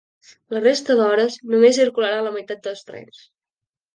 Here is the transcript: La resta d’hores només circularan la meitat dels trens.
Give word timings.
La 0.55 0.61
resta 0.61 0.95
d’hores 0.99 1.35
només 1.51 1.77
circularan 1.81 2.25
la 2.29 2.33
meitat 2.37 2.65
dels 2.69 2.83
trens. 2.89 3.21